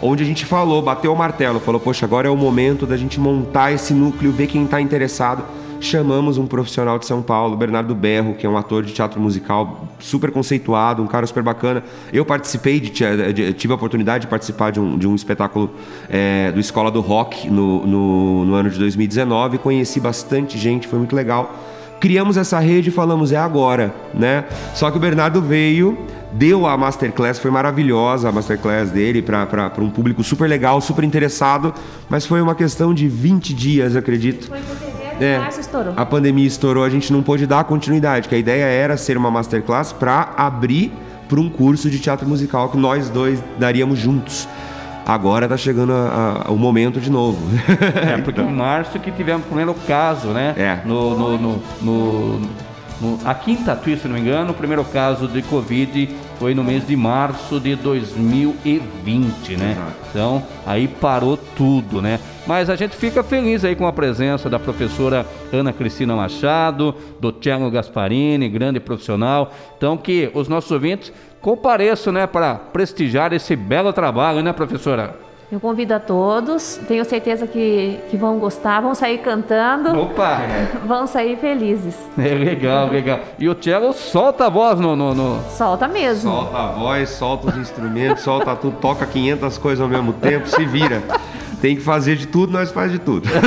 Onde 0.03 0.23
a 0.23 0.27
gente 0.27 0.45
falou, 0.45 0.83
bateu 0.83 1.13
o 1.13 1.17
martelo, 1.17 1.59
falou, 1.61 1.81
poxa, 1.81 2.05
agora 2.05 2.29
é 2.29 2.31
o 2.31 2.37
momento 2.37 2.85
da 2.85 2.97
gente 2.97 3.19
montar 3.19 3.73
esse 3.73 3.95
núcleo, 3.95 4.31
ver 4.33 4.49
quem 4.49 4.65
está 4.65 4.81
interessado. 4.81 5.45
Chamamos 5.85 6.39
um 6.39 6.47
profissional 6.47 6.99
de 6.99 7.05
São 7.05 7.21
Paulo, 7.21 7.59
Bernardo 7.59 7.95
Berro, 7.95 8.35
que 8.37 8.47
é 8.47 8.49
um 8.49 8.57
ator 8.57 8.83
de 8.83 8.95
teatro 8.95 9.21
musical 9.21 9.87
super 10.01 10.31
conceituado, 10.31 11.03
um 11.03 11.07
cara 11.07 11.27
super 11.27 11.43
bacana. 11.43 11.85
Eu 12.11 12.25
participei, 12.25 12.81
de, 12.81 12.91
de- 13.35 13.53
tive 13.53 13.71
a 13.71 13.77
oportunidade 13.77 14.23
de 14.23 14.27
participar 14.29 14.73
de 14.73 14.81
um, 14.81 14.97
de 14.97 15.07
um 15.07 15.15
espetáculo 15.15 15.71
é, 16.09 16.51
do 16.53 16.59
Escola 16.59 16.91
do 16.91 17.03
Rock 17.03 17.51
no, 17.51 17.87
no, 17.87 18.45
no 18.47 18.55
ano 18.55 18.71
de 18.71 18.79
2019. 18.79 19.59
Conheci 19.59 20.01
bastante 20.01 20.57
gente, 20.57 20.89
foi 20.89 20.99
muito 20.99 21.15
legal 21.15 21.55
criamos 22.01 22.37
essa 22.37 22.59
rede 22.59 22.91
e 22.91 22.93
falamos 22.93 23.33
é 23.33 23.37
agora, 23.39 23.95
né? 24.13 24.45
Só 24.75 24.91
que 24.91 24.99
o 24.99 25.01
Bernardo 25.01 25.41
veio, 25.41 25.97
deu 26.33 26.67
a 26.67 26.77
masterclass, 26.77 27.39
foi 27.39 27.51
maravilhosa 27.51 28.29
a 28.29 28.33
masterclass 28.33 28.91
dele 28.91 29.23
para 29.23 29.73
um 29.79 29.89
público 29.89 30.23
super 30.23 30.47
legal, 30.47 30.83
super 30.83 31.03
interessado, 31.03 31.73
mas 32.11 32.27
foi 32.27 32.43
uma 32.43 32.55
questão 32.55 32.93
de 32.93 33.09
20 33.09 33.55
dias, 33.55 33.97
acredito. 33.97 34.49
Foi 34.49 34.59
fevereiro, 34.59 34.94
É, 35.21 35.39
março 35.39 35.61
estourou. 35.61 35.93
a 35.97 36.05
pandemia 36.07 36.47
estourou, 36.47 36.85
a 36.85 36.91
gente 36.91 37.13
não 37.13 37.23
pôde 37.23 37.47
dar 37.47 37.65
continuidade, 37.65 38.29
que 38.29 38.35
a 38.35 38.39
ideia 38.39 38.65
era 38.65 38.97
ser 38.97 39.17
uma 39.17 39.31
masterclass 39.31 39.93
para 39.93 40.33
abrir 40.37 40.93
para 41.29 41.41
um 41.41 41.49
curso 41.49 41.89
de 41.89 41.99
teatro 41.99 42.29
musical 42.29 42.69
que 42.69 42.77
nós 42.77 43.09
dois 43.09 43.43
daríamos 43.59 43.99
juntos. 43.99 44.47
Agora 45.07 45.47
tá 45.47 45.57
chegando 45.57 45.93
a- 45.93 46.45
a- 46.47 46.51
o 46.51 46.57
momento 46.57 46.99
de 47.01 47.11
novo. 47.11 47.39
É, 47.95 48.17
porque 48.25 48.41
em 48.41 48.53
março 48.53 48.99
que 48.99 49.11
tivemos 49.11 49.43
o 49.43 49.47
primeiro 49.47 49.75
caso, 49.87 50.29
né? 50.29 50.55
É. 50.57 50.79
No, 50.87 51.17
no, 51.19 51.39
no, 51.39 51.63
no- 51.83 52.41
no- 53.01 53.19
aqui 53.25 53.53
em 53.53 53.57
Tatuí, 53.57 53.99
se 53.99 54.09
não 54.09 54.15
me 54.15 54.21
engano, 54.21 54.51
o 54.53 54.55
primeiro 54.55 54.83
caso 54.85 55.29
de 55.29 55.43
Covid 55.43 56.09
foi 56.39 56.55
no 56.55 56.65
mês 56.65 56.87
de 56.87 56.97
março 56.97 57.59
de 57.61 57.77
2020, 57.77 59.57
né? 59.57 59.73
Exato. 59.73 59.93
Então, 60.11 60.43
aí 60.67 60.89
parou 60.89 61.37
tudo, 61.37 62.01
né? 62.03 62.21
Mas 62.47 62.69
a 62.69 62.77
gente 62.77 62.95
fica 62.95 63.23
feliz 63.23 63.65
aí 63.65 63.75
com 63.75 63.87
a 63.87 63.93
presença 63.93 64.51
da 64.51 64.59
professora 64.59 65.27
Ana 65.53 65.73
Cristina 65.73 66.15
Machado, 66.15 66.95
do 67.21 67.33
Thiago 67.33 67.71
Gasparini, 67.71 68.49
grande 68.49 68.79
profissional. 68.79 69.53
Então, 69.77 69.97
que 69.97 70.31
os 70.35 70.49
nossos 70.49 70.71
ouvintes 70.71 71.13
compareçam, 71.41 72.13
né, 72.13 72.27
para 72.27 72.55
prestigiar 72.55 73.33
esse 73.33 73.55
belo 73.57 73.93
trabalho, 73.93 74.43
né, 74.43 74.53
professora? 74.53 75.15
Eu 75.55 75.61
convido 75.61 75.95
a 75.95 76.01
todos, 76.01 76.81
tenho 76.89 77.05
certeza 77.05 77.47
que, 77.47 78.01
que 78.11 78.17
vão 78.17 78.41
gostar, 78.41 78.81
vão 78.81 78.93
sair 78.93 79.19
cantando, 79.19 79.97
Opa! 79.97 80.41
vão 80.85 81.07
sair 81.07 81.37
felizes. 81.37 81.95
É 82.19 82.35
legal, 82.35 82.89
legal. 82.89 83.21
E 83.39 83.49
o 83.49 83.55
Thiago 83.55 83.93
solta 83.93 84.47
a 84.47 84.49
voz 84.49 84.81
no. 84.81 84.97
no, 84.97 85.15
no- 85.15 85.41
Solta 85.51 85.87
mesmo. 85.87 86.29
Solta 86.29 86.59
a 86.59 86.67
voz, 86.73 87.09
solta 87.11 87.51
os 87.51 87.57
instrumentos, 87.57 88.25
solta 88.25 88.57
tudo, 88.57 88.79
toca 88.81 89.07
500 89.07 89.57
coisas 89.59 89.81
ao 89.81 89.87
mesmo 89.89 90.13
tempo, 90.15 90.49
se 90.49 90.65
vira. 90.65 91.01
Tem 91.61 91.77
que 91.77 91.83
fazer 91.83 92.17
de 92.17 92.27
tudo, 92.27 92.53
nós 92.53 92.73
faz 92.73 92.91
de 92.91 92.99
tudo. 92.99 93.29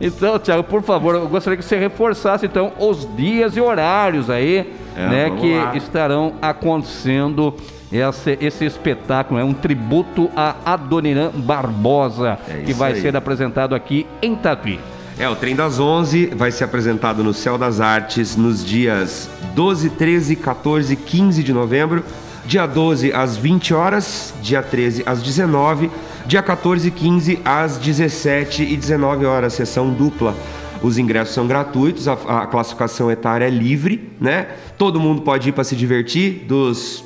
Então, 0.00 0.38
Thiago, 0.40 0.64
por 0.64 0.82
favor, 0.82 1.14
eu 1.14 1.28
gostaria 1.28 1.56
que 1.56 1.64
você 1.64 1.76
reforçasse 1.78 2.44
então 2.44 2.72
os 2.78 3.08
dias 3.16 3.56
e 3.56 3.60
horários 3.60 4.28
aí, 4.28 4.68
É, 4.96 5.08
né, 5.08 5.30
que 5.30 5.54
lá. 5.56 5.76
estarão 5.76 6.32
acontecendo 6.42 7.54
esse, 7.96 8.38
esse 8.40 8.64
espetáculo, 8.64 9.38
é 9.38 9.44
um 9.44 9.52
tributo 9.52 10.30
a 10.36 10.56
Adoniran 10.64 11.30
Barbosa, 11.34 12.38
É 12.48 12.62
que 12.64 12.72
vai 12.72 12.92
aí. 12.92 13.00
ser 13.00 13.16
apresentado 13.16 13.74
aqui 13.74 14.06
em 14.20 14.34
Tatuí. 14.34 14.78
É, 15.18 15.28
o 15.28 15.36
Trem 15.36 15.54
das 15.54 15.78
11 15.78 16.32
vai 16.34 16.50
ser 16.50 16.64
apresentado 16.64 17.22
no 17.22 17.32
Céu 17.32 17.56
das 17.56 17.80
Artes 17.80 18.36
nos 18.36 18.64
dias 18.64 19.30
12, 19.54 19.90
13, 19.90 20.34
14 20.36 20.92
e 20.92 20.96
15 20.96 21.42
de 21.44 21.52
novembro, 21.52 22.02
dia 22.44 22.66
12 22.66 23.12
às 23.12 23.36
20 23.36 23.72
horas, 23.74 24.34
dia 24.42 24.60
13 24.60 25.04
às 25.06 25.22
19, 25.22 25.88
dia 26.26 26.42
14 26.42 26.88
e 26.88 26.90
15 26.90 27.38
às 27.44 27.78
17 27.78 28.64
e 28.64 28.76
19 28.76 29.24
horas, 29.24 29.52
sessão 29.52 29.88
dupla. 29.90 30.34
Os 30.82 30.98
ingressos 30.98 31.34
são 31.34 31.46
gratuitos, 31.46 32.08
a, 32.08 32.14
a 32.14 32.46
classificação 32.46 33.08
etária 33.10 33.46
é 33.46 33.50
livre, 33.50 34.10
né? 34.20 34.48
Todo 34.76 34.98
mundo 34.98 35.22
pode 35.22 35.48
ir 35.48 35.52
para 35.52 35.62
se 35.64 35.76
divertir, 35.76 36.44
dos 36.48 37.03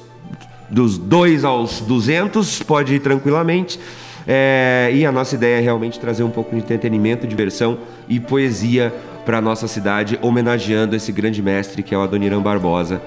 dos 0.68 0.98
2 0.98 1.44
aos 1.44 1.80
200, 1.80 2.62
pode 2.62 2.94
ir 2.94 3.00
tranquilamente. 3.00 3.78
É, 4.26 4.90
e 4.92 5.06
a 5.06 5.10
nossa 5.10 5.34
ideia 5.34 5.58
é 5.58 5.60
realmente 5.60 5.98
trazer 5.98 6.22
um 6.22 6.30
pouco 6.30 6.50
de 6.50 6.58
entretenimento, 6.58 7.26
diversão 7.26 7.78
e 8.06 8.20
poesia 8.20 8.92
para 9.24 9.38
a 9.38 9.40
nossa 9.40 9.66
cidade, 9.66 10.18
homenageando 10.22 10.96
esse 10.96 11.12
grande 11.12 11.42
mestre 11.42 11.82
que 11.82 11.94
é 11.94 11.98
o 11.98 12.02
Adoniran 12.02 12.40
Barbosa. 12.40 13.00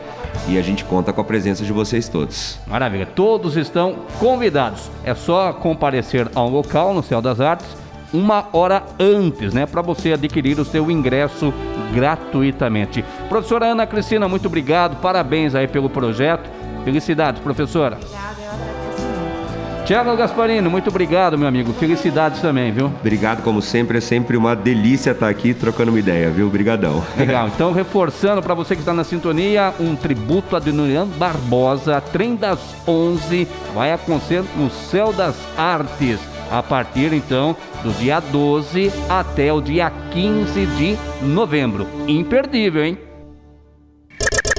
E 0.47 0.57
a 0.57 0.61
gente 0.61 0.83
conta 0.83 1.13
com 1.13 1.21
a 1.21 1.23
presença 1.23 1.63
de 1.63 1.71
vocês 1.71 2.07
todos. 2.07 2.59
Maravilha, 2.65 3.05
todos 3.05 3.55
estão 3.55 3.95
convidados. 4.19 4.89
É 5.03 5.13
só 5.13 5.53
comparecer 5.53 6.27
ao 6.33 6.49
local 6.49 6.93
no 6.93 7.03
Céu 7.03 7.21
das 7.21 7.39
Artes 7.39 7.67
uma 8.13 8.45
hora 8.51 8.83
antes, 8.99 9.53
né, 9.53 9.65
para 9.65 9.81
você 9.81 10.13
adquirir 10.13 10.59
o 10.59 10.65
seu 10.65 10.91
ingresso 10.91 11.53
gratuitamente. 11.93 13.03
Professora 13.29 13.67
Ana 13.67 13.87
Cristina, 13.87 14.27
muito 14.27 14.47
obrigado, 14.47 14.99
parabéns 15.01 15.55
aí 15.55 15.67
pelo 15.67 15.89
projeto. 15.89 16.49
Felicidades, 16.83 17.41
professora. 17.41 17.97
Obrigada, 17.97 18.41
eu 18.41 18.49
agradeço 18.49 19.01
muito. 19.05 19.85
Tiago 19.85 20.15
Gasparini, 20.15 20.69
muito 20.69 20.89
obrigado, 20.89 21.37
meu 21.37 21.47
amigo. 21.47 21.73
Felicidades 21.73 22.39
também, 22.39 22.71
viu? 22.71 22.85
Obrigado, 22.85 23.41
como 23.43 23.61
sempre, 23.61 23.97
é 23.97 24.01
sempre 24.01 24.37
uma 24.37 24.55
delícia 24.55 25.11
estar 25.11 25.27
aqui 25.27 25.53
trocando 25.53 25.91
uma 25.91 25.99
ideia, 25.99 26.29
viu? 26.29 26.47
Obrigadão. 26.47 27.03
Legal. 27.17 27.49
Então, 27.53 27.71
reforçando 27.73 28.41
para 28.41 28.53
você 28.53 28.75
que 28.75 28.81
está 28.81 28.93
na 28.93 29.03
sintonia, 29.03 29.73
um 29.79 29.95
tributo 29.95 30.55
a 30.55 30.59
Adoniran 30.59 31.07
Barbosa, 31.07 31.99
trem 31.99 32.35
das 32.35 32.59
11, 32.87 33.47
vai 33.73 33.91
acontecer 33.91 34.43
no 34.55 34.69
Céu 34.69 35.11
das 35.11 35.35
Artes, 35.57 36.19
a 36.49 36.63
partir 36.63 37.11
então 37.13 37.55
do 37.83 37.91
dia 37.93 38.19
12 38.19 38.91
até 39.09 39.51
o 39.51 39.61
dia 39.61 39.91
15 40.11 40.65
de 40.65 40.97
novembro. 41.21 41.87
Imperdível, 42.07 42.85
hein? 42.85 42.97